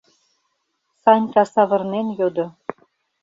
—Санька 1.03 1.43
савырнен 1.53 2.07
йодо. 2.19 2.47